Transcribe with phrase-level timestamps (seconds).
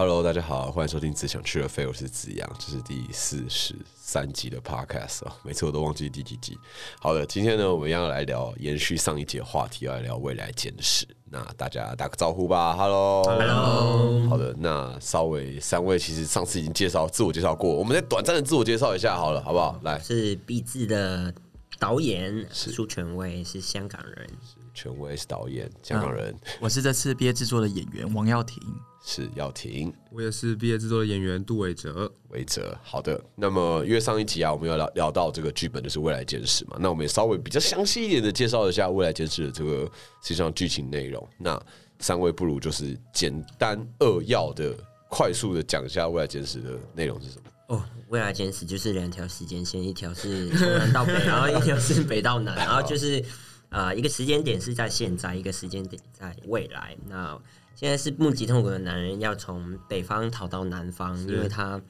[0.00, 6.56] Hello，大家好，欢迎收听《只想去了飞》，我是子阳，这是第四十三集的 Podcast 啊，每次我都忘记第几集。
[6.98, 11.06] 好的，今天呢，我们要来聊延续上一节话题，要来聊未来简史。
[11.26, 14.26] 那大家打个招呼吧，Hello，Hello。
[14.30, 19.78] 好的，那稍微三位其实上次已经介绍自我介绍过，我们再短暂的自我介绍一下好了，好不好？
[19.82, 21.34] 来，是 B 字的
[21.80, 24.28] 导演是苏权威，是香港人，
[24.74, 26.36] 权威是导演，香港人。
[26.60, 28.62] 我是这次毕业制作的演员王耀廷。
[29.02, 32.12] 是耀庭，我也是毕业制作的演员杜伟哲。
[32.28, 33.18] 伟哲，好的。
[33.34, 41.26] 那么因为上一集啊，我们要聊聊到这个剧本就是《未来简史》嘛，那我们也稍微比较详细一点的介绍一下《未来简史》的这个实际上剧情内容。
[41.38, 41.58] 那
[41.98, 44.76] 三位不如就是简单扼要的、
[45.08, 47.44] 快速的讲一下《未来简史》的内容是什么？
[47.70, 53.24] 哦，《未来简史》就是两条时间线，一条是从南到北， 然后一条是北到南，然后就是
[53.68, 56.96] 呃一个时间点是在现在，一个时间点在未来。
[57.06, 57.40] 那
[57.76, 61.80] 现在是目击痛苦的男人要从北方逃到南方，因为他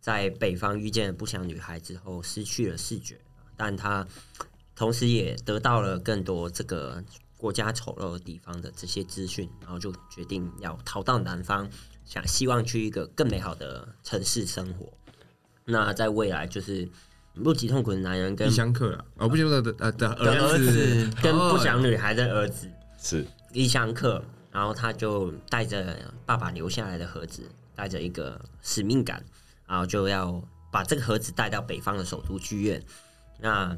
[0.00, 3.18] 在北方遇见了不祥女孩之后失去了视觉，
[3.56, 4.06] 但他
[4.76, 7.02] 同时也得到了更多这个
[7.38, 11.66] 国家丑陋的地方的这些资讯，然后就决定要逃到南方，
[12.04, 14.92] 想希望去一个更美好的城市生活。
[15.64, 16.88] 那在未来就是
[17.42, 24.24] 不极痛苦的男人跟异乡客啊，哦，不行的呃的儿子跟不祥女孩的儿子是异乡客。
[24.54, 25.96] 然后他就带着
[26.26, 27.40] 爸爸留下来的盒子，
[27.74, 29.24] 带着一个使命感，
[29.66, 32.82] 然后就要把这个盒子带到北方的首都剧院。
[33.40, 33.74] 那，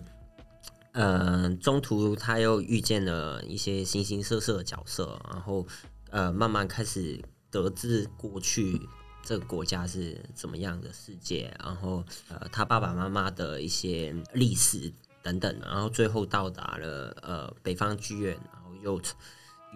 [0.90, 5.64] 呃，中途他又遇见了一些形形色色的角色，然后
[6.10, 8.80] 呃，慢慢开始得知过去
[9.24, 19.00] 这个国家是怎么样的世界，然后呃，他爸爸妈妈的一些历史等等，然后最后到达了呃北方剧院，然后又。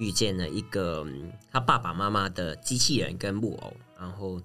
[0.01, 1.05] 遇见了一个
[1.51, 4.41] 他爸爸妈妈的机器人跟木偶，然后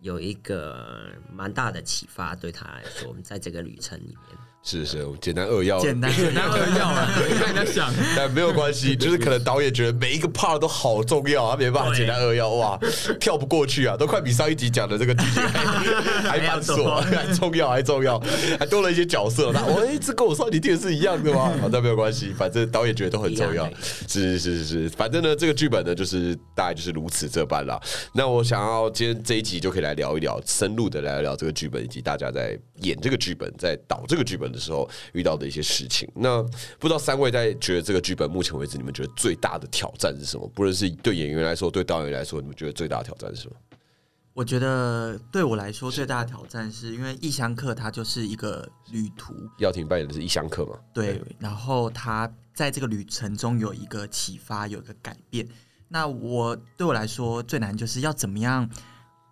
[0.00, 4.38] 有一个蛮大的启发，对他来说，在这个旅程里面。
[4.60, 7.08] 是是，简单扼要，简单简单扼要啊！
[7.38, 12.78] 看人家想，但没有关系， 就是可能导演觉得每一个 part 都好重要，他没办法简单扼要，哇，
[13.18, 18.20] 跳不过去啊，都快比上一集讲的这个剧情还 繁琐， 还重要，还重要，
[18.58, 19.52] 还多了一些角色。
[19.54, 21.50] 那我哎，这跟我上一集电视一样的吗？
[21.62, 23.66] 好，那没有关系，反正导演觉得都很重要。
[24.06, 27.80] 是是是是是，反正呢，这个剧本呢，就是大概就是如此这般了。
[28.12, 34.58] 那我想要今天这一集就可以来聊一聊，深入的聊一聊这个剧本，以及大家在演这个剧本，在导这个剧本的。
[34.58, 36.42] 时候遇到的一些事情，那
[36.78, 40.46] 不知道三位在觉得这个剧本目前为止，你们觉得最大的挑战是什么？
[40.48, 43.54] 不论是对演员来说，对导演来说，你们觉得最大的挑战是什么？
[44.34, 50.76] 我觉得对我来说最大的挑战是因为异乡客它就是一个旅途，耀廷扮演的是异乡客嘛？
[50.92, 55.48] 对，然后他在这个旅程中有一个启发，有一个改变。
[55.88, 58.68] 那我对我来说最难就是要怎么样？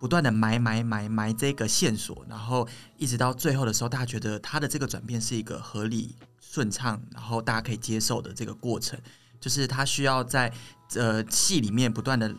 [0.06, 8.97] 不断的埋埋埋埋这个线索，然后一直到最后的时候，大家觉得他的这个转变是一个合理、顺畅，然后大家可以接受的这个过程，
[9.41, 10.53] 就是他需要在
[10.95, 12.33] 呃戏里面不断的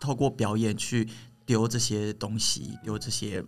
[0.00, 1.08] 透过表演去
[1.46, 3.44] 丢这些东西，丢这些。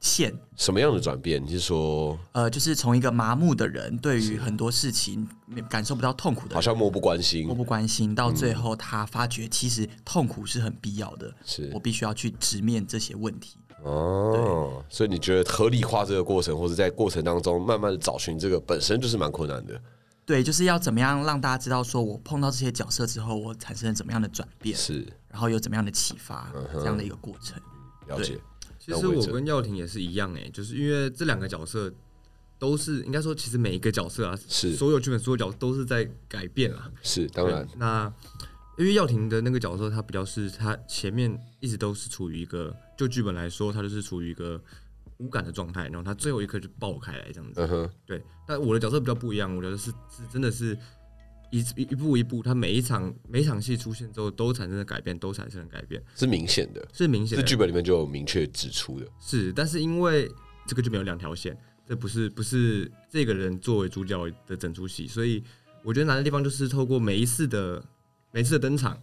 [0.00, 1.42] 线什么样的转变？
[1.44, 5.28] 你是说，呃，就是从一个麻木的人，对于很多事情
[5.68, 13.56] 感受不到痛苦的，好像漠不关心，漠不关心，到最后他发觉其实痛苦是很必要的，是我必须要去直面这些问题。
[13.82, 19.80] 哦，所以你觉得合理化这个过程，或者在过程当中慢慢的找寻这个本身就是蛮困难的。
[20.26, 27.58] 对，就是要怎么样让大家知道，说我碰到这些角色之后，我产生了怎么样的转变，是，然后有怎么样的启发，这样的一个过程。
[28.06, 28.38] 了解。
[28.80, 31.92] 其实我跟耀廷也是一样哎，就是因为这两个角色
[32.58, 36.90] 都是应该说，其实每一个角色啊，是所有剧本所有角色都是在改变啊。
[37.02, 37.68] 是当然。
[37.76, 38.10] 那
[38.78, 44.58] 因为耀廷的那个角色，他比较是他前面一直都是处于一个，就剧本来说，他就是处于一个
[45.18, 47.90] 无感的状态，然后他最后一刻就爆开来这样子。
[48.06, 50.76] 对，但我的角色比较不一样，我觉得是是真的是。
[51.50, 59.06] 一一一步一步，他每一场每场戏出现之后，都产生了改变，都产生了改变，是明显的，是明显，是剧本里面就有明确指出的。
[59.20, 60.30] 是，但是因为
[60.66, 64.16] 这个剧本有两条线，这不是不是这个人作为主角
[64.46, 65.42] 的整出戏，所以
[65.82, 67.84] 我觉得难的地方就是透过每一次的
[68.30, 68.96] 每一次的登场，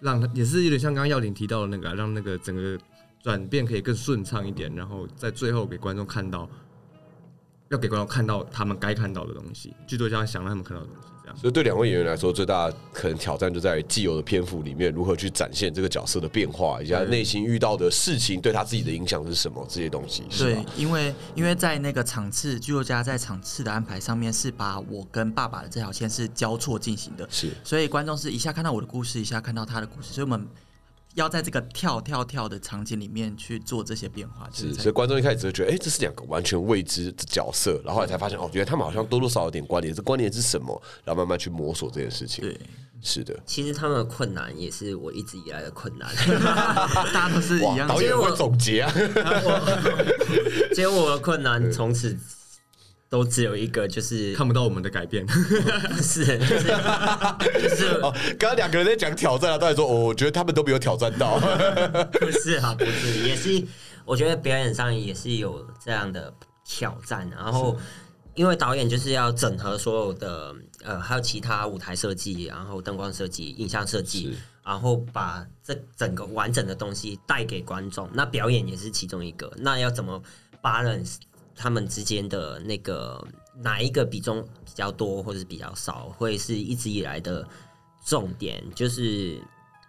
[0.00, 2.78] 让他也是有点像刚刚耀林提到的那个，让那个整个
[3.22, 6.50] 转变可以更顺畅一点，然后在最后给观众看到，
[7.74, 11.08] 要给观众看到他们该看到的东西，剧作家想让他们看到的东西。
[11.22, 20.22] 这样所以对两位演员来说，最大可能挑战就在既有的篇幅里面，如何去展现这个角色的变化，以及他内心遇到的事情对他自己的影响是什么这些东西。
[20.38, 30.46] 对，因为因为在那个场次，剧作家在场次的安排上面是把我跟爸爸的这条线是交错进行的，是，所以观众是一下看到我的故事，一下看到他的故事，所以我们
[31.14, 40.80] 要在这个跳跳跳的场景里面去做这些变化，是，所以观众一开始只会觉得，哎、这是两个完全未知的角色，然后后来才发现，哦，原来他们好像多多少少有点关联，这关联是什么？
[41.04, 42.44] 然后慢慢去摸索这件事情。
[42.44, 42.58] 对，
[43.00, 46.08] 是的，其实他们的困难也是我一直以来的困难。
[47.14, 47.94] 大家都是一，样的。
[47.94, 48.92] 导演会总结啊，
[50.74, 52.18] 结果 我的困难从此
[53.14, 55.24] 都只有一个，就是看不到我们的改变。
[55.24, 55.34] 不
[56.02, 56.64] 是就是
[57.62, 61.38] 就是哦，刚刚两个人在讲挑战啊，导演说，哦，我觉得他们都没有挑战到。
[62.18, 63.64] 不是啊，不是，也是
[64.04, 66.34] 我觉得表演上也是有这样的
[66.64, 67.78] 挑战，然后。
[68.36, 70.52] 因为导演就是要整合所有的
[70.82, 78.10] 呃，还有其他舞台设计，然后灯光设计、影像设计，然后把这整个完整的东西带给观众。
[78.12, 79.52] 那表演也是其中一个。
[79.58, 80.20] 那要怎么
[80.60, 81.18] balance
[81.56, 87.46] 他们之间的那个哪一个比重比较多，或者是比较少，会是一直以来的
[88.04, 88.62] 重点。
[88.74, 89.40] 就是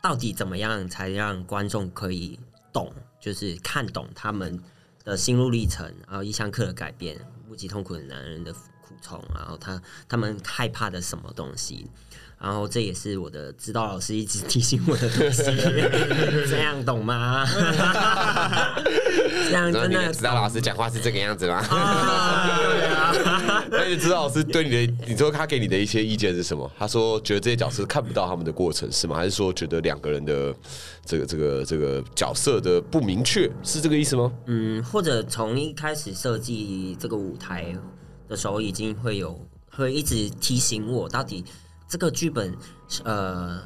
[0.01, 2.39] 到底怎么样才让观众可以
[2.71, 4.61] 懂，就是看懂他们
[5.03, 11.87] 的心路历程，然后意向课的改变，目击痛苦的男人的苦衷，然后他他们害怕的什么东西。
[12.39, 15.43] 然后这也是我的指导老师一直提醒我的东西，
[16.47, 17.45] 这样懂吗？
[19.47, 21.57] 这样真的指导老师讲话是这个样子吗？
[21.69, 26.69] 啊，对啊，那你指导老师对你的，你说他给你的一些意见是什么？
[26.77, 29.15] 他说觉得这些角色看不到他们的过程是吗？
[29.15, 30.53] 还是说觉得两个人的
[31.05, 34.31] 这个这个这个角色的不明确是这个意思吗？
[34.47, 37.75] 嗯，或者从一开始设计这个舞台
[38.27, 39.39] 的时候，已经会有
[39.71, 41.43] 会一直提醒我，到底
[41.87, 42.55] 这个剧本，
[43.03, 43.61] 呃，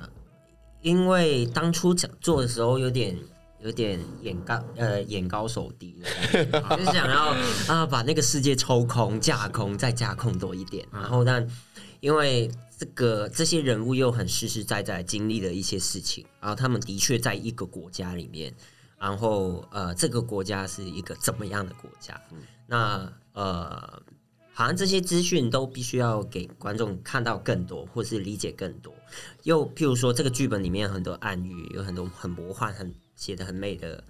[0.81, 3.17] 因为当初讲做的时候有点
[3.61, 6.09] 有点眼高呃眼高手低的
[6.61, 7.35] 感觉， 就是想要
[7.67, 11.47] 啊把那个世界抽空架空再架空多一点，然后但
[11.99, 18.53] 因为这个这些人物又很实实在在经历了一些事情，然后他们的确在一个国家里面。
[19.01, 22.19] 然后呃，这个国家是一个怎么样的国家？
[22.67, 24.01] 那呃，
[24.59, 28.93] 好像这些资讯都必须要给观众看到更多，或是理解更多。
[29.43, 34.03] 又譬如说，这个剧本里面有很多暗喻，有很多很魔幻、很写的很美的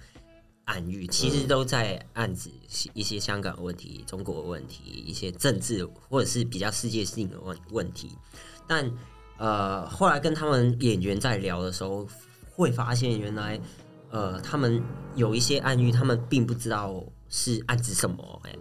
[0.64, 2.50] 暗喻，其实都在暗指
[2.96, 8.18] 一些香港问题、中国问题、一些政治或者是比较世界性的问问题。
[8.68, 8.92] 但
[9.38, 12.08] 呃，后来跟他们演员在聊的时候，
[12.50, 13.62] 会发现原来。
[14.12, 14.82] 呃，他们
[15.14, 18.56] 有一些暗喻，他们并不知道是暗指什么，哎，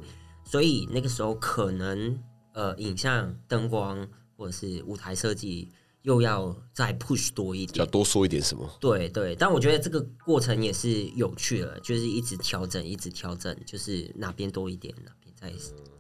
[0.51, 2.19] 所以那个时候可能
[2.55, 5.71] 呃，影像、灯光或者是舞台设计
[6.03, 8.67] 又要再 push 多一点，要多说一点什么？
[8.81, 15.53] 对对，但我觉得这个过程也是有趣的，就是一直调整，一直调整，就是哪边多一点，哪边再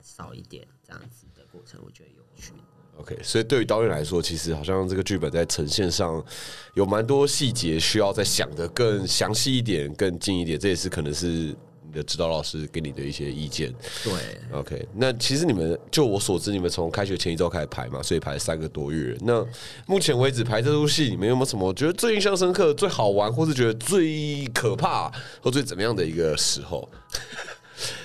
[0.02, 2.54] 少一点，这样子的过程，我觉得有趣。
[2.96, 6.24] OK，所以对于导演来说，其实好像这个剧本在呈现上
[6.74, 11.54] 有蛮多细节需要再想的更详细一点、更近一点，这也是可能是
[11.88, 13.74] 你的指导老师给你的一些意见。
[14.04, 14.12] 对
[14.52, 19.16] ，OK，那其实你们就我所知，你们从开学前一周开始排嘛，所以排了三个多月。
[19.22, 19.44] 那
[19.86, 25.10] 目前为止排这出戏，你们有没有什么觉得最印象深刻、最好玩，或是觉得最可怕
[25.42, 26.88] 或最怎么样的一个时候？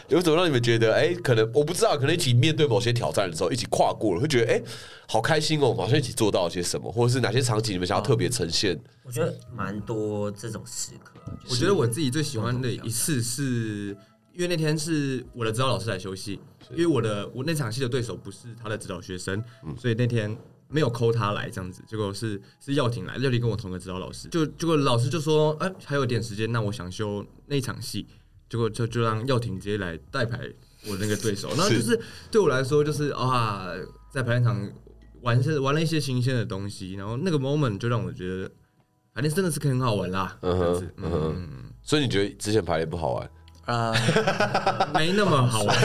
[0.10, 4.62] 有什么让你们觉得，哎、可能我不知道，可能一起面对某些挑战的时候，一起跨过了，会觉得，哎、
[5.08, 8.80] 好开心哦，好像一起做到了些什么，或者是哪些场景你们想要特别呈现？
[9.04, 11.14] 我觉得蛮多这种时刻。
[11.50, 13.96] 我觉得我自己最喜欢的一次是，
[14.34, 16.40] 因为那天是我的指导老师来休息，
[16.72, 19.42] 因为我的我那场戏的对手不是他的指导学生，
[19.80, 20.36] 所以那天
[20.68, 28.06] 没有扣他来这样子，结果是是耀廷来，耀廷跟我同个指导老师，就结果老师就说，哎、还有点时间，那我想修那一场戏，
[28.54, 30.38] 结果就就让耀廷直接来代排
[30.88, 33.72] 我那个对手，然后就是对我来说就是啊，
[34.12, 34.72] 在排练场
[35.22, 38.52] 玩些玩了一些新鲜的东西，然后那个 moment 就让我觉得。
[39.16, 43.30] 排练真的是很好玩啦，这嗯样子哼，嗯哼，所以你觉得之前排练不好玩？
[43.66, 43.94] 呃，
[44.94, 45.78] 没那么好玩。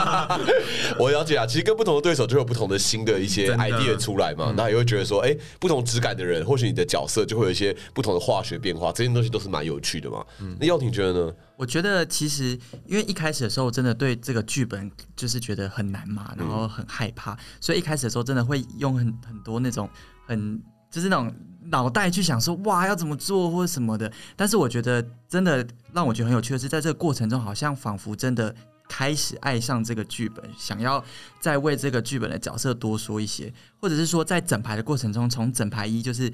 [0.98, 10.24] 我了解啊，其实跟不同的对手就有不同的新的一些 idea 出来嘛，那也会觉得说，哎、不同质感的人，或许你的角色就会有一些不同的化学变化，这些东西都是蛮有趣的嘛。
[10.40, 11.32] 嗯那耀廷觉得呢？
[11.56, 19.88] 我觉得其实因为一开始的时候真的对这个剧本就是觉得很难嘛，然后很害怕，所以一开始的时候真的会用很很多那种
[20.26, 20.60] 很
[20.94, 21.34] 就是那种
[21.64, 24.12] 脑袋去想说哇要怎么做或者什么的。
[24.36, 28.54] 但是我觉得真的让我觉得很有趣的是，在这个过程中好像仿佛真的。
[28.86, 31.02] 开始爱上这个剧本，想要
[31.40, 36.30] 再为这个剧本的角色多说一些，或者是说在整排的过程中，从整排一就是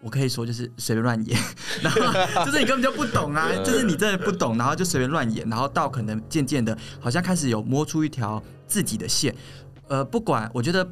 [0.00, 1.40] 我可以说就是随便乱演，
[1.80, 9.32] 然后就是你根本就不懂啊，就是你真的不懂，然后就随便乱演，然后到可能渐渐的，好像开始有摸出一条自己的线。
[9.86, 10.86] 呃，不管我觉得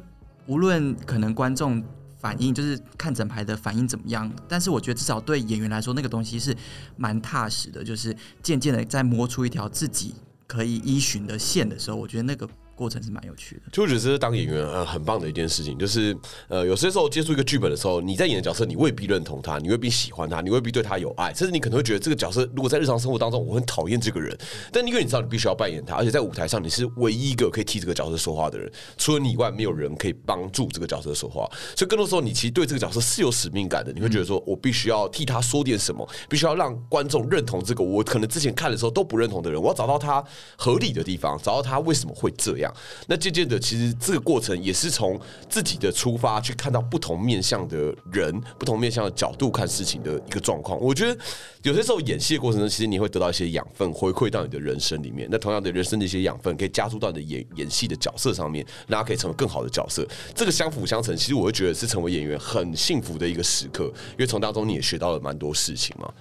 [0.45, 1.83] 无论可能观众
[2.21, 4.31] 反应，就是看整排的反应怎么样。
[4.47, 6.55] 但是我觉得至少对演员来说，那个东西是
[6.95, 10.13] 蛮踏实的，就是渐渐的在摸出一条自己
[10.45, 12.47] 可以依循的线的时候，我觉得那个
[12.81, 13.61] 过程是蛮有趣的。
[13.71, 24.35] 就我觉得这是当演员呃很棒的一件事情，就是呃有些时候接触一个剧本的时候，你在演的角色，你未必认同他，你未必喜欢他，你未必对他有爱，甚至你可能会觉得这个角色如果在日常生活当中我很讨厌这个人，
[24.71, 40.23] 但因为你知道你必须要扮演他，而且在舞台上你是唯一一个可以替这个角色说话的人，除了你以外没有人可以帮助这个角色说话，所以更多时候你其实对这个角色是有使命感的，你会觉得说我必须要替他说点什么，必须要让观众认同这个我可能之前看的时候都不认同的人，我要找到他
[40.57, 42.70] 合理的地方，找到他为什么会这样。
[43.07, 50.79] 那渐渐的，其实这个过程也是从自己的出发去看到不同面向的人、不同面向的角度看事情的一个状况。
[50.79, 51.19] 我觉得
[51.63, 55.27] 有些时候演戏的过程中，其实你会得到一些养分，回馈到你的人生里面。
[55.31, 60.07] 那同样的人生的一些养分，可以加注到你的演演戏的角色上面，让他可以成为更好的角色。
[60.35, 66.11] 这个相辅相成，其实我会觉得是成为演员很幸福的一个时刻，因为从当中你也学到了蛮多事情嘛。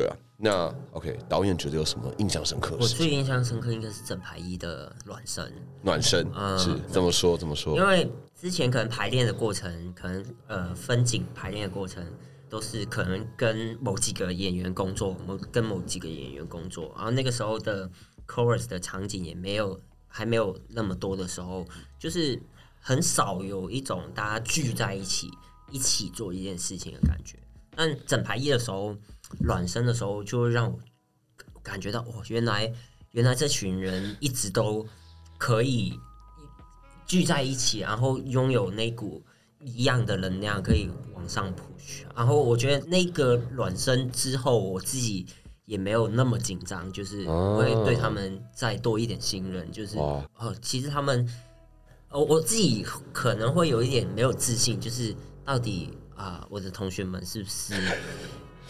[0.00, 2.88] 对啊，那 OK，导演觉得有什么印象深刻我？
[2.88, 5.52] 最印象深刻应该是整排一的暖身，
[5.82, 7.86] 暖身嗯是怎么说，怎么说因。
[7.86, 12.02] 为之前可能排练的过程，可能呃分景排练的过程，
[12.48, 17.90] 都是可能跟某几个演员工作，某跟某几个演员工作，然后那个时候的
[18.26, 19.78] chorus 的场景也没有
[20.08, 21.66] 还没有那么多的时候，
[21.98, 22.40] 就是
[22.80, 25.30] 很少有一种大家聚在一起
[25.70, 27.38] 一起做一件事情的感觉。
[27.80, 28.94] 但整排一的时候，
[29.38, 30.78] 暖身的时候，就会让我
[31.62, 32.70] 感觉到，哦，原来
[33.12, 34.86] 原来这群人一直都
[35.38, 35.98] 可以
[37.06, 39.22] 聚在一起，然后拥有那股
[39.64, 42.02] 一样的能量，可以往上 push。
[42.14, 45.24] 然后我觉得那个暖身之后，我自己
[45.64, 47.24] 也没有那么紧张，就是
[47.56, 51.26] 会对他们再多一点信任，就是哦呃，其实他们，
[52.10, 55.88] 呃，我自己可能会有一点没有自信，就是到底
[56.20, 57.74] 啊、我的同学们是不是？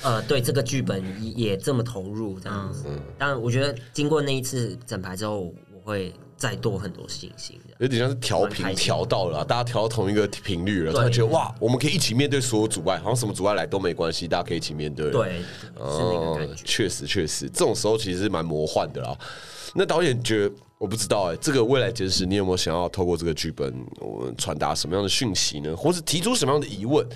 [0.02, 2.87] 呃，对这个剧本也也这么投入这样子，
[3.19, 7.75] 但我觉得经过那一次整排之后，我会再多很多信心的。
[7.80, 15.11] 有点像是调频调到了啊，大家调到同一个频率了，对突然觉得哇，我们可以一起面对所有阻碍，好像什么阻碍来都没关系，大家可以一起面对。
[15.11, 16.62] 对，是那个感觉。
[16.64, 19.19] 确实确实，这种时候其实是蛮魔幻的啦。
[19.75, 25.77] 那导演觉得，我不知道哎、这个未来简史，你有没有想要透过这个剧本，我们传达什么样的讯息呢？
[25.77, 27.07] 或是提出什么样的疑问？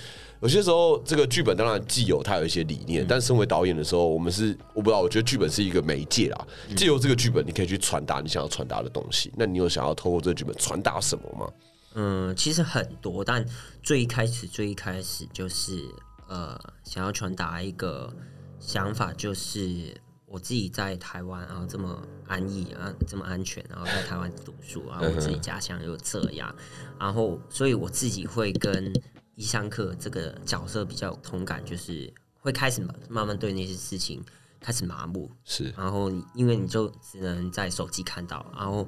[0.43, 6.47] 有些时候，这个剧本当然既有它有一些理念，但身为导演的时候，我们是我不知道，我觉得剧本是一个媒介啦。
[6.77, 9.33] 借由这个剧本，你可以去传达你想要传达的东西。
[9.35, 11.51] 那你有想要透过这个剧本传达什么吗？
[11.95, 13.43] 嗯，其实很多，但
[13.83, 15.83] 最一开始最一开始就是
[16.29, 16.55] 呃，
[16.85, 18.15] 想要传达一个
[18.61, 19.99] 想法，就是
[20.35, 26.53] 我自己在台湾，然后这么安逸啊，这么安全，然后在台湾读书，然后我自己家乡又这样，
[26.99, 28.93] 然后所以我自己会跟
[29.37, 34.21] 伊桑克这个角色比较有同感，就是会开始慢慢慢对那些事情
[34.61, 35.73] 开始麻木，是。
[35.77, 38.85] 然后因为你就只能在手机看到，然后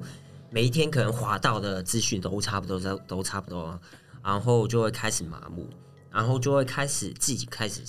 [0.49, 3.79] 每一天可能滑到的资讯都差不多，都都差不多，
[4.21, 5.69] 然后就会开始麻木，
[6.11, 7.81] 然后就会开始自己开始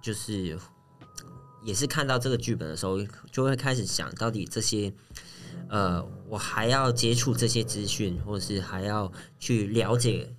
[0.00, 0.56] 就是
[1.64, 2.98] 也是看到这个剧本的时候，
[3.30, 4.92] 就会开始想到底这些
[5.68, 10.34] 呃，我还要接触这些资讯，或者是还要去了解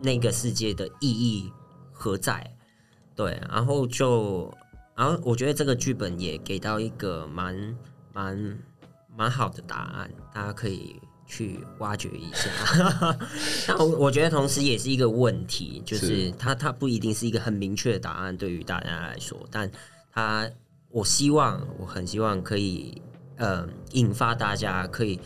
[0.00, 1.52] 那个世界的意义
[1.92, 2.56] 何在？
[3.14, 4.52] 对，然后就，
[4.96, 7.76] 然后我觉得这个剧本也给到一个蛮
[8.12, 8.58] 蛮
[9.16, 12.50] 蛮好的答案，大家可以去挖掘一下。
[13.68, 19.70] 但我我觉得同时也是一个问题，就是是它它不一定是一个很明确的答案对于大家来说，但
[20.12, 20.50] 它
[20.90, 23.00] 我希望我很希望可以
[23.36, 25.18] 呃引发大家可以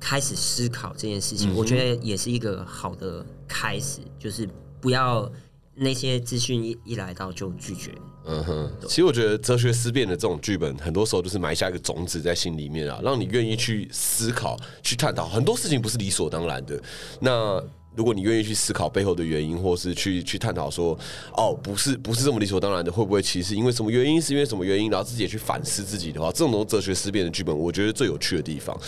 [0.00, 4.48] 开始思考这件事情，我觉得也是一个好的开始，就是
[4.80, 5.30] 不要
[5.74, 7.92] 那些资讯一一来到就拒绝。
[8.26, 16.80] 嗯哼，其实我觉得哲学思辨的这种剧本，很多时候就是埋下一个种子在心里面啊，让你愿意去思考、去探讨很多事情不是理所当然的。
[17.18, 17.62] 那
[17.96, 20.98] 如果你愿意去思考背后的原因，或是去去探讨说，
[21.36, 28.78] 哦，不是不是这么理所当然的，会不会其实因为什么原因，是因为什么原因，然后自己也去反思自己的话，这种哲学思辨的剧本，我觉得最有趣的地方。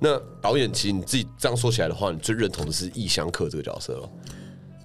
[0.00, 4.08] 那导演，其实你自己这样说起来的话，你最认同的是异乡客这个角色了，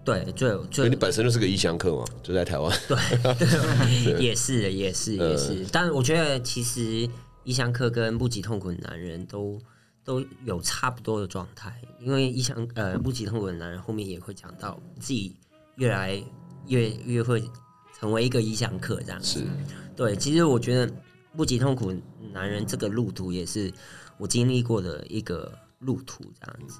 [0.04, 2.76] 对，最最为你本身就是个异乡客嘛，就在台湾。
[2.88, 2.98] 对。
[4.20, 7.08] 也是也是也是，但我觉得其实
[7.44, 9.60] 异乡客跟不及痛苦的男人都
[10.08, 15.36] 都有差不多的状态，因为异乡呃不及痛苦的男人后面也会讲到自己
[15.76, 16.24] 越来
[16.68, 17.44] 越越会
[18.00, 19.42] 成为一个异乡客这样子。
[19.42, 19.46] 是
[19.98, 20.90] 对，其实我觉得
[21.36, 21.94] 不及痛苦
[22.32, 23.70] 男人这个路途也是
[24.18, 26.80] 我经历过的一个路途这样子。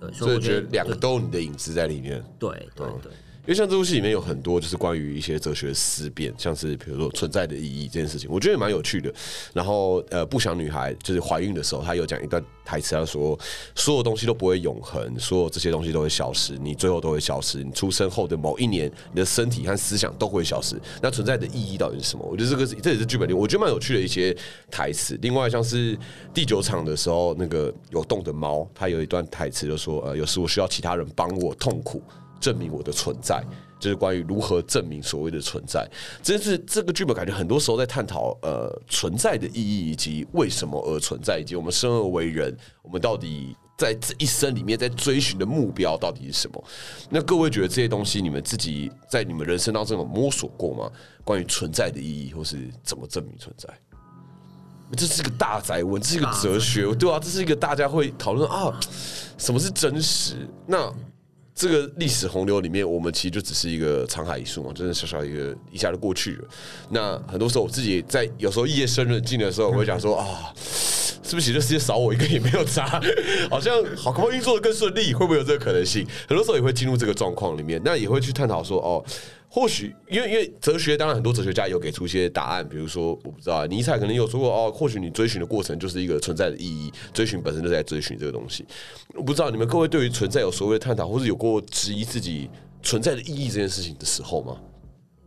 [0.00, 2.24] 对，所所以我觉得两个都有你的影子在里面。
[2.38, 3.12] 对对嗯对。
[3.44, 9.12] 因为像这部戏里面有很多就是关于一些哲学思辨，像是比如说存在的意义这件事情，我觉得也蛮有趣的。
[9.52, 13.36] 然后呃，不想女孩就是怀孕的时候，她有讲一段台词，她说
[13.74, 17.64] 所有东西都不会永恒，所有这些东西都会消失，你最后都会消失。
[17.64, 20.80] 你出生后的某一年，你的身体和思想都会消失。
[21.00, 22.24] 那存在的意义到底是什么？
[22.24, 24.32] 我觉得这个这也是剧本里我觉得蛮有趣的一些
[24.70, 25.18] 台词。
[25.20, 25.98] 另外像是
[26.32, 32.00] 第九场的时候，那个有洞的猫，它有一段台词就说呃，有时我需要其他人帮我痛苦。
[32.42, 33.40] 证明我的存在，
[33.78, 35.88] 就是关于如何证明所谓的存在。
[36.20, 46.64] 真是这个剧本，感觉很多时候在探讨呃存在的意义，以及为什么而存在，以及我们生而为人，我们到底在这一生里面在追寻的目标到底是什么？
[47.08, 50.90] 那各位觉得这些东西，你们自己在你们人生当中有摸索过吗？
[51.22, 53.68] 关于存在的意义，或是怎么证明存在？
[54.96, 58.78] 这是一个大宅问，这是一个哲学，对啊，这是一个大家会讨论啊，
[59.38, 60.48] 什么是真实？
[60.66, 60.92] 那。
[61.54, 66.48] 这个历史洪流里面，我们其实就只是一个沧海一粟嘛，真的小小一个一下就过去了。
[66.90, 70.52] 那很多时候我自己在有时候夜深人静的时候，我会想说啊，
[71.22, 73.00] 是不是这世界少我一个也没有差？
[73.50, 76.06] 好像好不容运作的更顺利，会不会有这个可能性？
[76.28, 79.04] 很多时候也会进入这个状况里面，那也会去探讨说哦。
[79.54, 88.64] 或许，因为因为哲学，当然很多哲学家有给出一些答案，比如说，我不知道，尼采可能有说过哦，或许你追寻的过程就是一个存在的意义，追寻本身就在追寻这个东西。
[89.12, 92.48] 我不知道你们各位对于存在有所谓的探讨，或者有过质疑自己
[92.82, 94.56] 存在的意义这件事情的时候吗？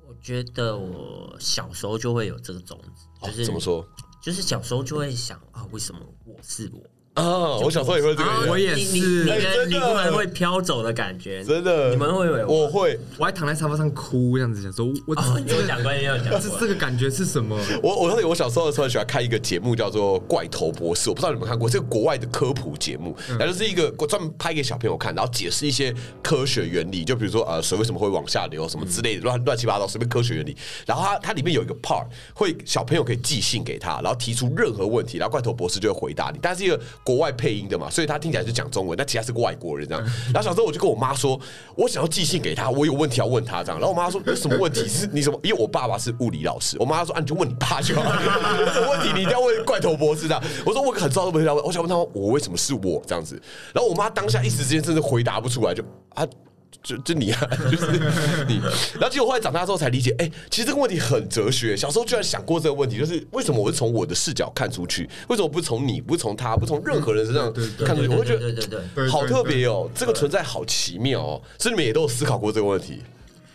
[0.07, 3.87] 我觉得我小时候就会有这个种子，就是怎么说？
[4.25, 6.81] 就是小时候就会想啊，为什么我是我？
[7.15, 9.23] 啊，我小时候也会这个，我也是，
[9.67, 10.13] 你的。
[10.15, 12.47] 会飘走的感觉，真的，你们会有？
[12.47, 15.13] 我会，我还躺在沙发上哭，这样子讲说，我
[15.45, 17.57] 有讲关系要讲，这这个感觉是什么？
[17.83, 25.93] 我我我小时候的时候喜欢看一个节目叫做《怪头博士》，我不知道你们看过，这个国外的科普节目，然后就是一个专门拍给小朋友看，然后解释一些
[26.23, 30.55] 科学原理，就比如说呃水为什么会往下流什么之类的乱乱七八糟随便科学原理，
[30.85, 37.89] 然后它它里面有一个 part 会小朋友可以寄信给他，然后提出任何问题，然后怪头博士就会回答你，但是一个国外配音的嘛。
[37.89, 40.03] 所以他听起来是讲中文，但其他是个外国人这样。
[40.33, 41.39] 然后小时候我就跟我妈说，
[41.77, 43.79] 我想要寄信给他，我有问题要问他这样。
[43.79, 44.85] 然后我妈说有什么问题？
[44.87, 45.39] 是你什么？
[45.43, 48.03] 因为我爸爸是物理老师，我妈说啊，你就问你爸就好。
[48.59, 50.43] 有 什么问题你一定要问怪头博士的。
[50.65, 53.41] 我说我很知道问题要问，我想问他我为什么是我这样子。
[53.73, 55.83] 然后我妈当下一时之间真的回答不出来，就
[56.15, 56.25] 啊。
[56.85, 57.91] 就就你啊， 就是
[58.47, 58.61] 你。
[58.93, 61.75] 然后结果后来长大之后才理解，哎，其实这个问题很哲学。
[61.75, 65.09] 小时候居然想过这个问题，就是为什么我是从我的视角看出去？
[65.27, 68.07] 为什么不是从你，不是从他，不从任何人身上看出去？
[68.07, 71.41] 我会觉得，对对对，好特别哦，这个存在好奇妙哦。
[71.57, 73.01] 所以你们也都有思考过这个问题。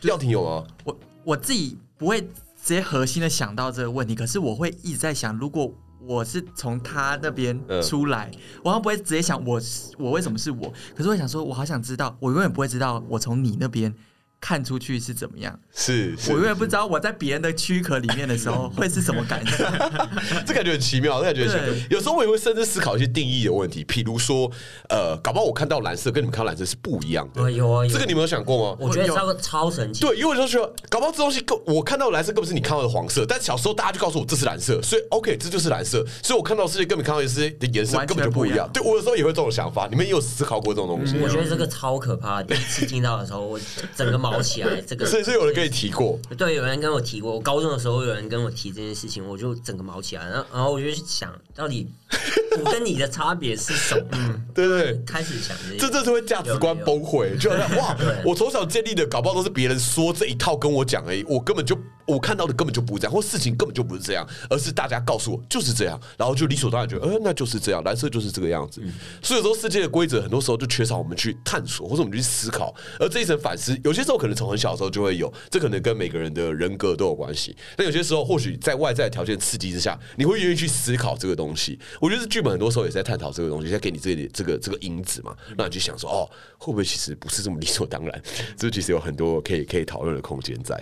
[0.03, 0.65] 廖婷有吗？
[0.83, 2.27] 我我自己不会直
[2.65, 5.73] 接核心的想到这个问题，可是我会一直在想，如果。
[6.11, 8.29] 我是从他那边出来，
[8.65, 9.61] 我好像不会直接想我
[9.97, 13.95] 我为什么是我，可是我想说，我好想知道，我永远不会知道我从你那边。
[14.41, 15.59] 看出去是怎么样？
[15.75, 19.53] 是我永远不知道我在别人的躯壳里面的时候会是什么感觉。
[20.47, 21.87] 这感觉很奇妙，这感觉很奇妙。
[21.91, 24.51] 有时候我也会甚至思考一些定义的问题，譬如说，
[24.89, 27.51] 呃，搞不好我看到蓝色跟你们看到蓝色是不一样的。
[27.51, 28.77] 有啊，这个你们有想过吗？
[28.81, 30.01] 我觉得超超神奇。
[30.01, 36.05] 对，因为有时候搞不好这东西，我看到蓝色根本是你看到的黄色，但小时候大家就告诉我这是蓝色，所以 OK，这就是蓝色。
[36.23, 38.69] 所以我看到世界根本看到的是的颜色根本就不一样。
[38.73, 41.17] 对我有时候也会这种想法，你们也有思考过这种东西？
[41.21, 42.43] 我觉得这个超可怕。
[42.43, 43.59] 第一次听到的时候，我
[43.97, 44.81] 整个毛起来。
[44.87, 45.07] 这个。
[45.07, 47.33] 所以是有人跟你提过，对，有人跟我提过。
[47.33, 50.25] 我高中的时候有人跟我提这件事情，我就整个毛起来。
[50.29, 51.89] 然后，然后我就想到底
[52.63, 54.43] 我跟你的差别是什么？
[54.55, 61.79] 对 对，开始想这，这是会价值观崩溃，就好像 哇，我从小建立的，搞不好都是别人说这一套跟我讲而已，我根本就。
[62.07, 68.83] 我看到的根本就不是这样，或事情根本就不是这样，而是大家告诉我就是这样，然后就理所当然觉得，呃，那就是这样，蓝色就是这个样子。
[69.23, 72.75] 所以说，世界的规则很多时候就缺少我们去探索，或者我们去思考。
[72.99, 77.57] 而这一层反思，有些时候可能从很小的时候就会有，这可能跟每个人的人格都有关系。
[77.75, 81.79] 但有些时候，或许在外在条件刺激之下，你会愿意去思考这个东西。
[82.01, 86.29] 我觉得剧本很多时候也在探讨这个东西，在给你这里这个这个因子嘛，让你去想说，哦，
[86.59, 88.23] 会不会其实不是这么理所当然？
[88.59, 90.79] 这其实有很多可以可以讨论的空间在。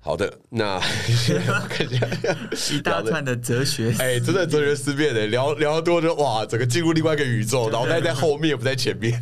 [0.00, 0.80] 好的，那
[2.70, 9.20] 一大串的哲学，哎，真的哲学思辨的，聊聊多就哇，整个进入另外一个宇宙，脑袋在后面不在前面。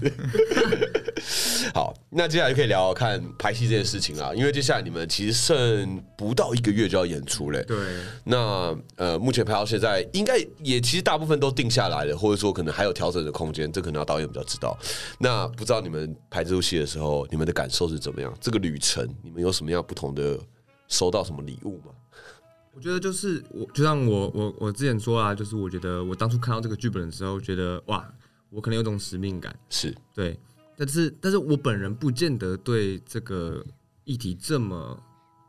[1.75, 7.65] 好，那接下来就可以聊看拍戏这件事情啦，因为接下来你们其实剩不到一个月就要演出嘞。
[7.65, 7.77] 对，
[8.25, 14.79] 那呃，目前拍到现在，应该也其实大部分都定下来了，或者说可能还有调整的空间，这可能要导演比较知道。
[15.19, 18.33] 那不知道你们拍这部戏的时候，你们的感受是怎么样？
[18.41, 20.39] 这个旅程，你们有什么样不同的？
[20.89, 21.87] 收到什么礼物吗？
[22.73, 28.09] 我觉得就是我，就像我我我之前说啊，就是我觉得我当初看到这个剧本的时候，觉得哇，
[28.51, 30.39] 我可能有种使命感，是对。
[30.77, 33.65] 但是但是我本人不见得对这个
[34.05, 35.03] 议题这么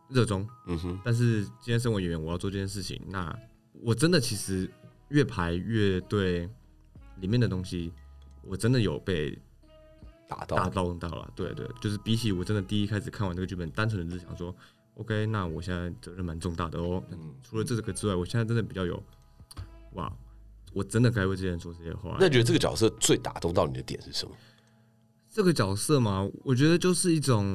[0.09, 3.37] 热衷，嗯哼，但是今天身为演员，我要做这件事情，那
[3.73, 4.69] 我真的其实
[5.09, 6.49] 越排越对
[7.19, 7.91] 里面的东西，
[8.41, 9.37] 我真的有被
[10.29, 11.29] 打到打动到了。
[11.35, 14.55] 对对，就是比起我真的第一开始看完这个剧本，单纯的只是想说
[14.95, 17.03] ，OK，那我现在责任蛮重大的哦。
[17.11, 19.03] 嗯除了这个之外，我现在真的比较有，
[19.93, 20.11] 哇，
[20.73, 22.15] 我真的该为这些人说这些话。
[22.19, 24.33] 那你觉得这个角色最打动到你的点是什么？
[25.38, 27.45] 这个角色嘛，我觉得就是一种，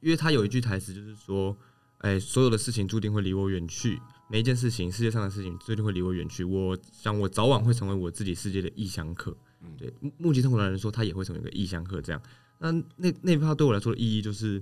[0.00, 1.56] 因为他有一句台词，就是说，
[1.98, 6.42] 哎，所有的事情注定会离我远去，每一件事情，世界上的事情注定会离我远去。
[6.42, 9.32] 我想，我早晚会成为我自己世界的异乡客。
[9.78, 12.02] 对，目目击痛苦的人说，他也会成为一个异乡客。
[12.02, 12.20] 这样，
[12.58, 14.60] 那那那句话对我来说的意义，就是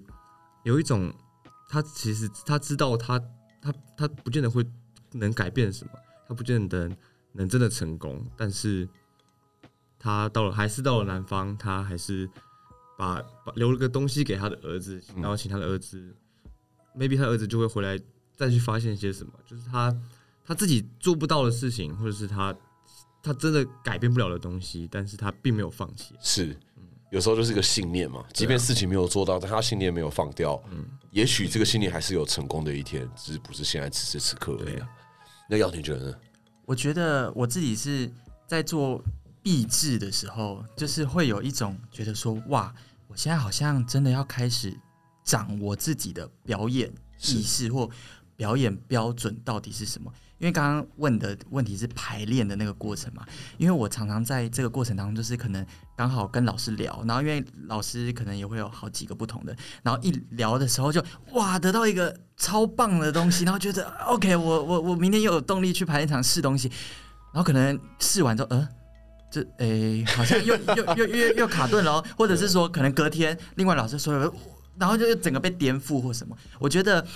[0.62, 1.10] 有一种，
[1.70, 3.18] 他其实他知道他
[3.62, 4.62] 他他不见得会
[5.12, 5.92] 能改变什么，
[6.28, 6.94] 他不见得
[7.32, 8.86] 能真的成功，但是
[9.98, 12.28] 他到了还是到了南方，他还是
[12.98, 15.96] 把把留了个东西给他的儿子，然后请他的儿子、
[16.94, 17.96] m a y b e 他儿子就会回来
[18.36, 19.96] 再去发现些什么，就是他
[20.44, 22.52] 他自己做不到的事情，或者是他
[23.22, 26.16] 他真的改变不了的东西，但是他并没有放弃。
[26.20, 26.56] 是，
[27.12, 34.88] 有时候就是一个信念嘛，即便事情没有做到，但他信念没有放掉，嗯，也许这个信念还是有成功的一天，只是不是现在此时此刻而已啊。
[35.48, 36.16] 那耀婷觉得呢？
[36.66, 38.10] 我觉得我自己是
[38.46, 39.00] 在做
[39.42, 42.72] 毕制的时候，就是会有一种觉得说，哇，
[43.06, 44.76] 我现在好像真的要开始
[45.24, 47.88] 掌握自己的表演意识或
[48.36, 50.12] 表演标准到底是什么。
[50.38, 66.68] 因为刚刚问的问题是排练的那个过程嘛，因为我常常在这个过程当中，就是可能刚好跟老师聊，然后因为老师可能也会有好几个不同的，然后一聊的时候就哇得到一个超棒的东西，然后觉得 OK，我我我明天又有动力去排练场试东西，
[67.32, 68.68] 然后可能试完之后，呃。
[69.30, 74.14] 这诶，好像又又又又又卡顿了哦，或者是说，可能隔天另外老师说，
[74.78, 76.36] 然后就整个被颠覆或什么。
[76.58, 77.06] 我觉得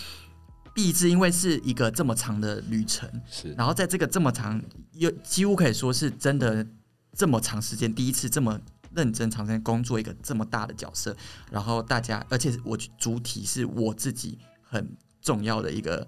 [0.75, 4.61] 毕制因为是一个这么长的旅程，是，然后在这个这么长，
[4.93, 6.67] 又几乎可以说是真的
[7.15, 8.61] 这么长时间，第一次这么
[8.95, 11.17] 认真长时间工作一个这么大的角色，
[11.51, 16.07] 然后大家，而且我主体是我自己很重要的一个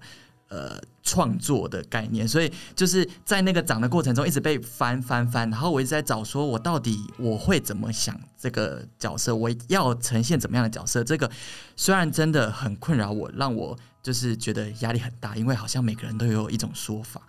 [0.49, 11.29] 呃创作的概念，所以就是在那个长的过程中一直被翻翻翻，然后我一直在找说我到底我会怎么想这个角色，我要呈现怎么样的角色，这个
[11.75, 13.77] 虽然真的很困扰我，让我。
[14.05, 17.19] 就是觉得压力很大，因为好像每个人都有一种说法。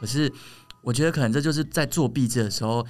[0.00, 0.28] 可是
[0.80, 2.84] 我觉得可能这就是在做壁纸的时候，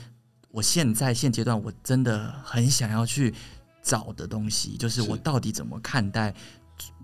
[0.51, 3.35] 我现在现阶段我真的很想要去
[3.83, 6.35] 找的东西，就是我到底怎么看待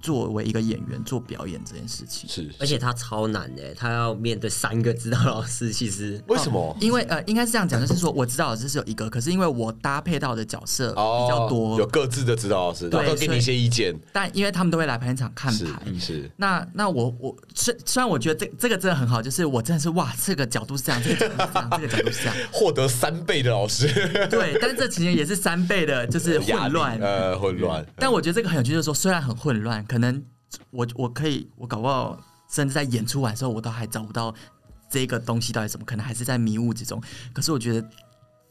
[0.00, 2.28] 作为一个演员做表演这件事情。
[2.28, 6.76] 是，而且他超难的，他要面对三个指导老师，其实为什么？
[6.80, 13.94] 因为呃，应该是这样讲，就是说我指导老师是有一个，可是因为我搭配到的角色比较多，有各自的指导老师，然后给你一些意见。
[14.12, 23.86] 但因为他们都会来排练场看牌，是那那我我虽虽然我觉得这这个真的很好，就是我真的是哇，这个角度是这样，这个角度是这样，这个角度是这样， 获得三倍的老师。
[24.30, 27.84] 对，但是这其实也是三倍的，就是混乱，呃，混乱。
[27.96, 30.24] 但我觉得这个很有趣，就是说虽然很混乱，可能。
[30.72, 32.18] 我我可以，我搞不好
[32.50, 34.34] 甚至在演出完之后，我都还找不到
[34.90, 37.00] 这个东西到底什么，可能还是在迷雾之中。
[37.32, 37.88] 可是我觉得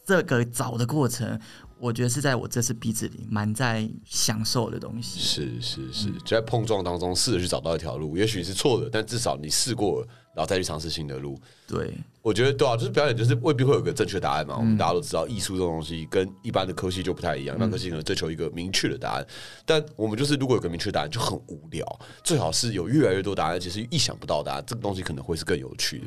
[0.08, 1.38] 这个找的过程，
[1.78, 5.20] 我觉得是在我这次鼻子里蛮在享受的东西。
[5.20, 11.40] 是是是，就在碰撞当中试着去找到一条路，也许是错的，但至少你试过了，然后再去尝试新的路。
[11.68, 11.94] 对。
[12.22, 14.58] 我觉得对啊，就是表演，就是未必会有个正确答案嘛。
[14.58, 17.56] 我们大家都知道，艺术这种东西跟一般的科系就不太一样。
[17.58, 19.26] 那科系可能追求一个明确的答案，
[19.66, 22.00] 但我们就是如果有个明确答案就很无聊。
[22.22, 26.06] 最好是有越来越多答案，而且是意想不到答案，这个东西可能会是更有趣的。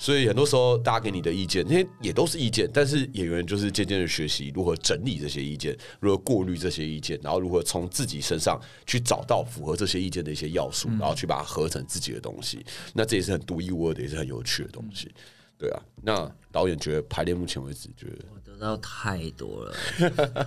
[0.00, 12.66] 所以很多时候大家给你的意见，那些也都是意见，但是演员就是渐渐的学习如何整理这些意见，如何过滤这些意见，然后如何从自己身上去找到符合这些意见的一些要素，然后去把它合成自己的东西。
[12.92, 15.10] 那这也是很独一无二的，也是很有趣的东西。
[15.58, 19.74] 对啊，那导演觉得排练目前为止觉得我得到太多了，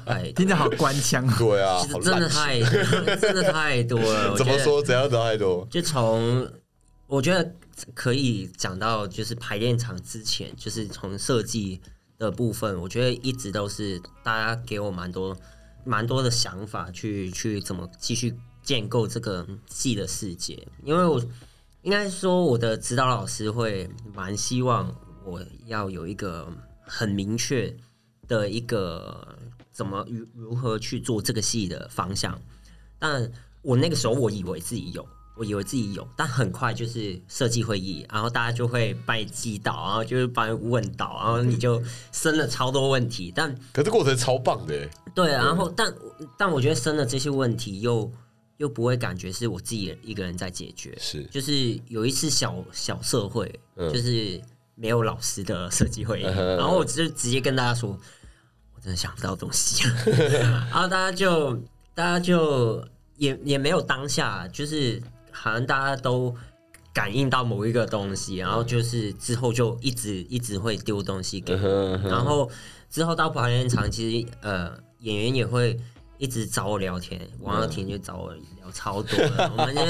[0.05, 1.25] 太听着好官腔。
[1.39, 2.59] 对啊，其实真的太
[3.15, 4.35] 真的太多了。
[4.37, 4.83] 怎么说？
[4.83, 5.65] 怎样得太多？
[5.71, 6.45] 就从
[7.07, 7.55] 我觉得
[7.93, 11.79] 可以讲到，就是排练场之前，就是从设计
[12.17, 15.37] 的部分，我觉得一直都是大家给我蛮多
[15.85, 20.67] 蛮多的想法，去去怎么继续建构这个戏的世界。
[20.83, 21.23] 因为我
[21.85, 24.93] 应该说，我的指导老师会蛮希望。
[25.23, 26.47] 我要有一个
[26.85, 27.75] 很明确
[28.27, 29.35] 的一个
[29.71, 32.39] 怎么如如何去做这个戏的方向，
[32.99, 33.31] 但
[33.63, 35.03] 我那个时候我以为自己有，
[35.35, 43.33] 我以为自己有，但很快就是设计会议，然后大家就会把你击倒，然后就是把你问倒，然后你就生了超多问题。
[43.35, 45.91] 但可是过程超棒的欸，对，然后但
[46.37, 48.11] 但我觉得生了这些问题又
[48.57, 51.23] 又不会感觉是我自己一个人在解决，是。
[51.25, 53.91] 就是有一次小小社会，嗯。
[53.91, 54.41] 就是
[54.75, 57.89] 没有老师的设计会议，嗯然后我就直接跟大家说，
[58.75, 59.87] 我真的想不到东西，
[60.39, 61.55] 然后大家就
[61.93, 66.35] 大家就也也没有当下，就是好像大家都
[66.93, 72.51] 感应到某一个东西，然后就是之后就一直一直会丢东西给然后
[72.89, 75.79] 之后到排练场，其实呃演员也会
[76.17, 79.51] 一直找我聊天，王耀庭就找我聊超多的。
[79.57, 79.81] 我们就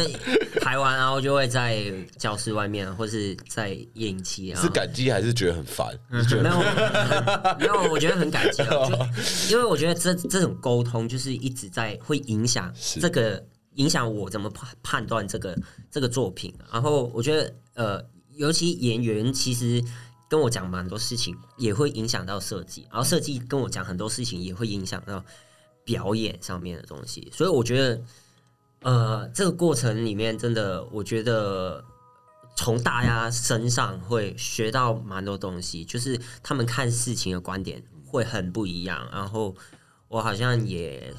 [0.59, 4.61] 排完，然后就会在教室外面，或是在夜影期啊。
[4.61, 5.88] 是感激还是觉得很烦？
[6.09, 6.17] 没
[6.49, 6.59] 有，
[7.59, 8.89] 没有，我觉得很感激啊，
[9.51, 13.43] 因为我觉得这这种沟通就是一直在会影响这个
[13.75, 15.57] 影响我怎么判判断这个
[15.91, 16.53] 这个作品。
[16.71, 19.83] 然后我觉得呃，尤其演员其实
[20.27, 25.23] 跟我讲蛮多事情，也会影响到设计，然后设计跟我讲很多事情，也会影响到
[25.86, 27.32] 表演上面的东西。
[27.32, 28.04] 所以我觉得
[28.82, 31.86] 呃，这个过程里面真的，我觉得。
[32.58, 39.54] 从大家身上会学到蛮多东西，就是他们看事情的观点会很不一样，然后
[40.08, 41.13] 我好像也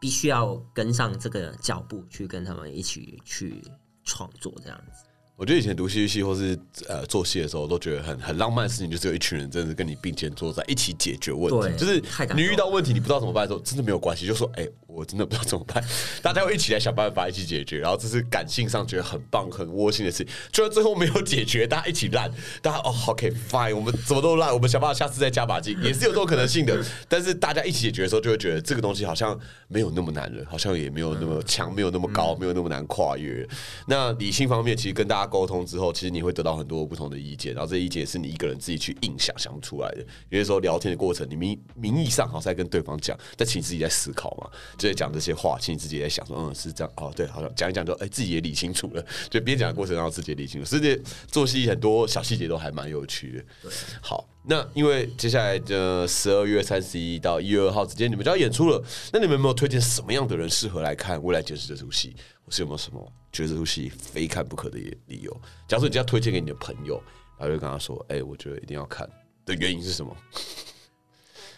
[0.00, 3.62] 必须要跟上这个脚步，去跟他们一起去
[4.02, 5.04] 创作这样子。
[5.38, 11.78] 我觉得以前读戏剧系或是呃做戏的时候，都觉得很很浪漫的事情，就是有一群人真的跟你并肩作战一起解决问题。
[11.78, 12.02] 就是
[12.34, 15.80] 你遇到问题你不知道怎么办的时候，真的没有关系，就说哎、我真的不知道怎么办，
[16.20, 17.78] 大家会一起来想办法，一起解决。
[17.78, 20.26] 然后这是感性上觉得很棒、很窝心的事情。
[20.50, 22.28] 就算最后没有解决，大家一起烂，
[22.60, 26.76] 大家哦好，OK fine，我们怎么都烂，我们想办法下次再加把劲，也是有这种可能性的。
[27.08, 33.48] 但是大家一起解决的时候，就会觉得这个东西好像没有那么难了，好像也没有那么强，没有那么高，没有那么难跨越。
[33.86, 39.98] 那理性方面，其实跟大家沟通之后，其实你会得到很多不同的意见，然后这意见也是你一个人自己去硬想想不出来的。
[40.30, 49.04] 有些时候聊天的过程，你名名义上好像在跟对方讲，但其实自己在思考嘛，就在讲这些话，其实你自己在想说，嗯，是这样，哦，对，好像讲一讲就，哎、自己也理清楚了。
[49.28, 53.44] 就边讲的过程，然后自己也理清楚，所以做戏很多小细节都还蛮有趣的。
[53.62, 58.82] 对，好，那因为接下来的十二月三十一到一月二号之间，你们就要演出了。
[59.12, 62.16] 那你们有没有推荐什么样的人适合来看《未来简史》这出戏？
[62.46, 65.30] 或是有没有什么觉得这出戏非看不可的理由？
[65.68, 66.94] 假如说你这样推荐给你的朋友，
[67.36, 69.06] 然后就跟他说：“哎、我觉得一定要看
[69.44, 70.16] 的原因是什么？”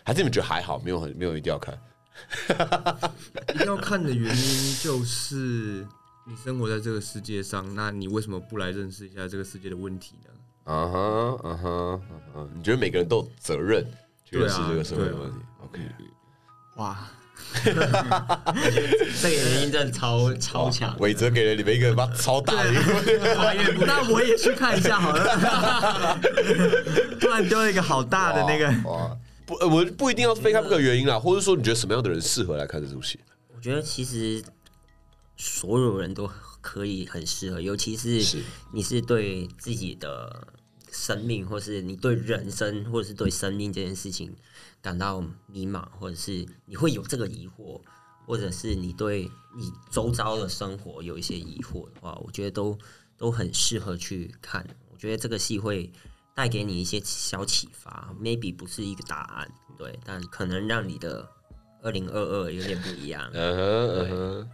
[0.03, 1.79] 还是你们觉得还好，没有很没有一定要看？
[3.55, 5.87] 一 定要看的原因就是
[6.27, 10.31] 你生活在这个世界上，那你为什么不来认识一下这个世界的问题呢？
[10.71, 10.99] 啊哈，
[11.43, 11.99] 啊哈，啊
[12.33, 12.49] 哈！
[12.55, 13.85] 你觉得每个人都有责任
[14.25, 15.81] 去认识对啊这个社会的问题？OK，
[16.77, 17.11] 哇，
[17.65, 22.71] 这个原因真的超超强，伟哲给了你们一个妈超大的。
[23.85, 26.17] 那我也去看一下好了。
[27.21, 28.73] 突然丢了一个好大的那个，
[29.45, 33.19] 不，呃我不一定要非看不可原因啦，或者说你觉得什么样的人适合来看这出戏？
[33.57, 34.41] 我觉得其实
[35.37, 36.31] 所有人都
[36.61, 38.39] 可以很适合，尤其是是
[38.73, 40.47] 你是对自己的
[40.93, 44.35] 生命，或是你对人生，或者是对生命这件事情
[44.83, 47.81] 感到迷茫，或者是你会有这个疑惑，
[48.27, 52.79] 或者是你对你周遭的生活有一些疑惑的话，我觉得都
[53.17, 54.67] 都很适合去看。
[54.93, 55.91] 我觉得这个戏会
[56.35, 61.29] 带给你一些小启发，maybe 不是一个答案，对，但可能让你的
[61.83, 63.31] 二零二二有点不一样。
[63.33, 64.51] 嗯哼，嗯哼，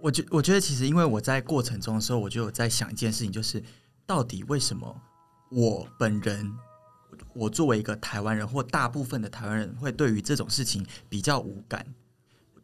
[0.00, 3.62] 我觉我觉得其实因为我在过程中的时候，我就有在想一件事情，就是
[4.06, 5.00] 到底为什么
[5.50, 6.52] 我本人，
[7.34, 11.84] 我作为一个台湾人或大部分的台湾人，会对于这种事情比较无感。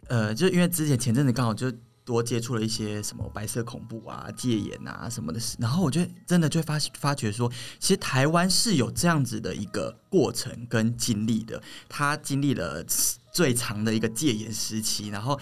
[0.09, 1.73] 呃，就因为之前前阵子刚好就
[2.05, 12.85] 多接触了一些什么白色恐怖啊、戒严啊什么的事，然后我就真的就发发觉说，其实台湾是有这样子的一个过程跟经历的，他经历了
[13.33, 15.37] 最长的一个戒严时期，然后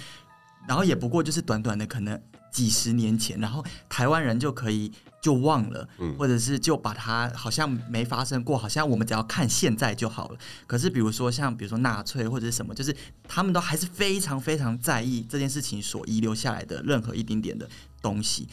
[0.66, 2.18] 然后也不过就是短短的可能
[2.50, 4.90] 几十年前，然后台湾人就可以
[5.24, 10.38] 就忘了，嗯或者是就把它好像没发生过，好像我们只要看现在就好了。
[10.66, 12.94] 可是比如说像比如说纳粹或者是什么，就是
[13.26, 17.66] 他们都还是非常非常在意这件事情所遗留下来的任何一丁点的
[18.02, 18.46] 东西。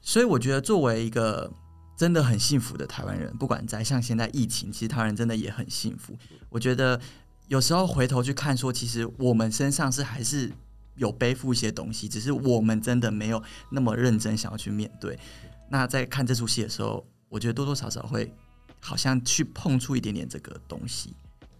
[0.00, 1.52] 所以我觉得作为一个
[1.96, 6.16] 真的很幸福的台湾人，不管在像现在疫情，其实台湾人真的也很幸福。
[6.48, 7.00] 我觉得
[7.48, 10.52] 有时候回头去看，说其实我们身上是还是
[10.94, 15.18] 有背负一些东西，只是我们真的没有那么认真想要去面对。
[15.68, 18.32] 那在看这出戏的时候，我觉得多多少少会
[18.80, 21.14] 好像去碰触一点点这个东西。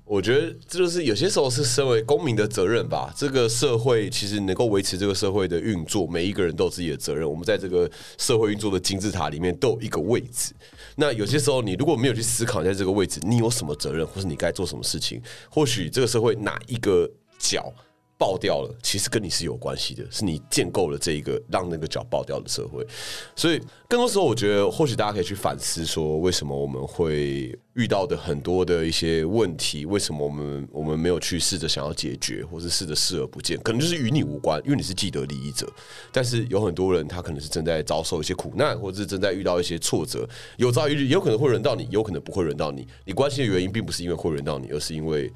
[0.07, 3.11] 我觉得这就是有些时候是身为公民的责任吧。
[3.17, 7.29] 这个社会其实能够维持这个社会的运作，每一个人都有自己的责任。
[7.29, 10.53] 我们在这个社会运作的金字塔里面都有一个位置。
[10.97, 17.73] 那有些时候你如果没有去思考，在这个位置你有什么责任，或是你该做什么事情，或许这个社会哪一个角。
[18.17, 22.87] 爆掉了，其实跟你是有关系的，是你建构了这一个让那个脚爆掉的社会。
[23.35, 35.69] 所以更多时候，我觉得或许大家可以去反思，说为什么我们会遇到的很多的一些问题，为什么我们我们没有去试着想要解决，或是试着视而不见，可能就是与你无关，因为你是既得利益者。
[36.13, 42.87] 但是有很多人，他可能是正在遭受一些苦难，或者是正在遇到一些挫折，有朝一日有可能会轮到你，有可能不会轮到你。
[43.05, 45.33] 你关心的原因，并不是因为会轮到你，而是因为。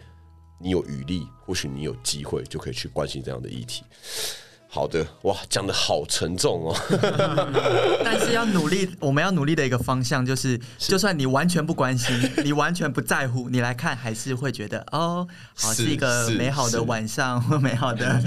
[0.59, 3.85] 你有余力，或许你有机会，就可以去关心这样的议题。
[4.71, 6.77] 好的，哇，讲的好沉重哦。
[8.05, 18.23] 但是要努力，我们要努力的一个方向就是，就算你完全不关心， 你完全不在乎，你来看还是会觉得哦，好是一个美好的晚上或 美好的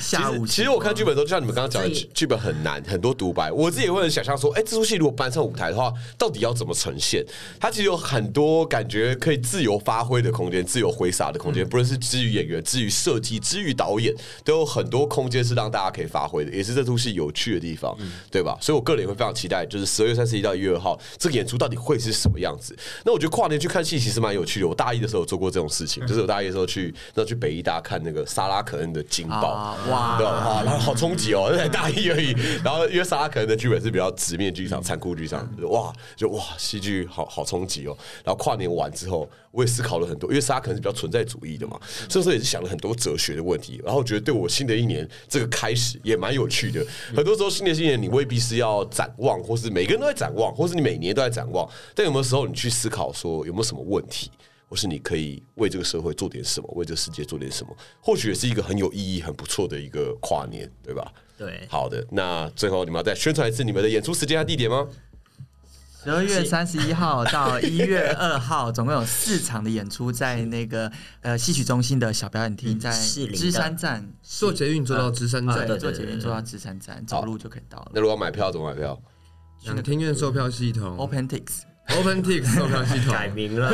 [0.00, 0.44] 下午。
[0.44, 3.52] 其实我看剧本都像你们刚刚讲的，剧本很难，很多独白。
[3.52, 7.24] 我自己也会很想象说，哎，这出戏如果搬上舞台的话，到底要怎么呈现？
[7.60, 11.66] 它其实有很多感觉可以自由发挥的空间，自由挥洒的空间。
[11.66, 14.12] 不论是至于演员，至于设计，至于导演，
[14.44, 15.67] 都有很多空间是让。
[15.70, 17.96] 大家可以发挥的，也是这出戏有趣的地方，
[18.30, 18.56] 对吧？
[18.60, 22.76] 所以我个人也会非常期待，就是十二月三十一到一月二号这个演出到底会是什么样子。
[23.04, 24.68] 那我觉得跨年去看戏其实蛮有趣的。
[24.68, 30.62] 我大一的时候做过这种事情，就是我大一的时候去那去北医大看那个萨拉可恩的《惊爆》，哇，对吧？
[30.64, 32.34] 然后 好冲击哦，才 大一而已。
[32.64, 37.96] 然后因为萨拉可恩的剧本是比较直面剧场、残酷剧场，哇，就哇，戏剧好好冲击哦。
[38.24, 39.28] 然后跨年完之后。
[39.50, 43.80] 我也思考了很多，因为沙可能是比较存在主义的嘛，所以说也是想了很多哲学的问题。
[43.82, 46.86] 然后觉得对我新的一年这个开始也蛮有趣的。
[47.16, 51.68] 很多时候新年新年你未必是要展望，或是每个人都在展望，或是你每年都在展望。
[51.96, 54.30] 但有没有时候你去思考说有没有什么问题，
[54.68, 57.76] 或是你可以为这个社会做点什么，为这个世界做点什么？
[58.00, 61.12] 或许也是一个很有意义、很不错的一个跨年，对吧？
[61.36, 62.06] 对，好的。
[62.12, 64.86] 那最后你们要再宣传一次你们的演出时间和地点吗？
[66.08, 70.90] 十二月三十一号到一月二号，总共有四场的演出，在那个
[71.20, 74.10] 呃戏曲中心的小表演厅，在芝山站。
[74.22, 77.90] 坐捷运坐到芝山站，坐捷运坐到芝山站，走路就可以到了。
[77.92, 78.98] 那如果买票怎么买票？
[79.64, 81.67] 两天院售票系统，OpenTix。
[81.88, 83.70] OpenTix 售票系统改名了，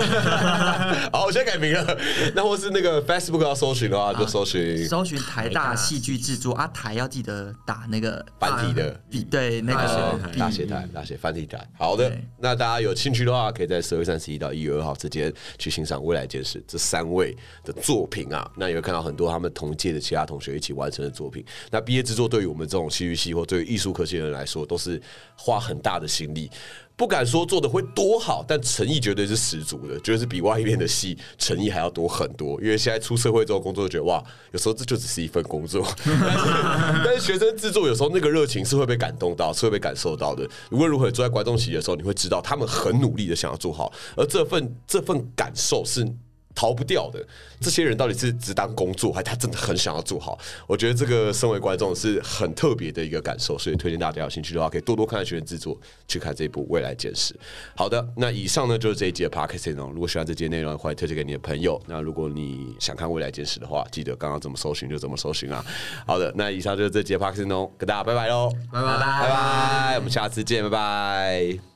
[1.13, 1.99] 好， 我现在改名了。
[2.35, 9.01] 那或是那个 Facebook 要搜寻的话，就搜寻搜寻台大戏剧制作啊，台要记得打那个繁体的，
[9.31, 11.59] 对，那个大写台，大写繁体台。
[11.77, 18.49] 好的，那大家有兴趣的话，可以在十月三十一到一月二号之间去欣赏《未来简史》这三位的作品啊。
[18.57, 21.45] 那也会看到很多他们同届的其他同学一起完成的作品。
[21.71, 25.01] 那毕业制作对于我们这种戏剧系或对于艺术科系的人来说，都是
[25.37, 26.51] 花很大的心力。
[26.97, 32.61] 不敢说做的会多好，但诚意绝对是十足的，绝对是比外面的戏诚意还要多很多。
[32.61, 35.85] 因为现在出社会之后工作，觉得哇，有时候这就只是一份工作。
[36.07, 40.49] 但是学生制作有时候那个热情是会被感动到，是会被感受到的。
[40.71, 46.07] 无论如何坐在观众席的时候，你会知道他们很努力的想要做好，而这份这份感受是。
[46.55, 47.25] 逃不掉的，
[47.61, 50.39] 这些人到底是只当工作，还他真的很想要做好？
[50.67, 57.35] 我觉得这个身为观众是很特别的一个感受，所以推荐大家有兴趣的话，可以多多看看学员制作，去看这部《未来简史》。
[57.75, 59.93] 好的，那以上呢就是这一集的 podcast 内容。
[59.93, 61.81] 如果喜欢这节内容，欢迎推荐给你的朋友。
[61.87, 65.65] 那如果你想看《未来简史》的话，记得刚刚怎么搜寻就怎么搜寻啊。
[66.07, 71.74] 好的，那以上就是这节 podcast 内容，跟大家拜拜喽，拜拜拜拜，我们下次见，拜拜。